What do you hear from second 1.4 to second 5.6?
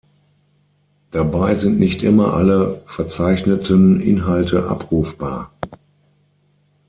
sind nicht immer alle verzeichneten Inhalte abrufbar.